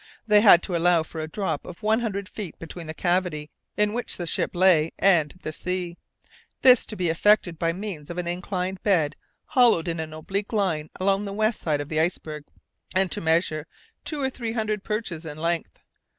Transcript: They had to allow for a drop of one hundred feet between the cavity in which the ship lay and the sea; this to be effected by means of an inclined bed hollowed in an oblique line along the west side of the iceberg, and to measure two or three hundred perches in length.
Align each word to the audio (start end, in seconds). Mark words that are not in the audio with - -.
They 0.25 0.41
had 0.41 0.63
to 0.63 0.75
allow 0.75 1.03
for 1.03 1.21
a 1.21 1.27
drop 1.29 1.63
of 1.63 1.83
one 1.83 1.99
hundred 1.99 2.27
feet 2.27 2.57
between 2.57 2.87
the 2.87 2.93
cavity 2.95 3.51
in 3.77 3.93
which 3.93 4.17
the 4.17 4.25
ship 4.25 4.55
lay 4.55 4.91
and 4.97 5.35
the 5.43 5.53
sea; 5.53 5.95
this 6.63 6.87
to 6.87 6.95
be 6.95 7.09
effected 7.09 7.59
by 7.59 7.71
means 7.71 8.09
of 8.09 8.17
an 8.17 8.27
inclined 8.27 8.81
bed 8.81 9.15
hollowed 9.45 9.87
in 9.87 9.99
an 9.99 10.11
oblique 10.11 10.53
line 10.53 10.89
along 10.99 11.25
the 11.25 11.33
west 11.33 11.59
side 11.59 11.81
of 11.81 11.89
the 11.89 11.99
iceberg, 11.99 12.45
and 12.95 13.11
to 13.11 13.21
measure 13.21 13.67
two 14.03 14.19
or 14.19 14.31
three 14.31 14.53
hundred 14.53 14.83
perches 14.83 15.23
in 15.23 15.37
length. 15.37 15.77